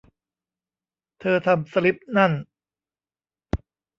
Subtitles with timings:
[1.19, 2.31] เธอทำสลิปนั่น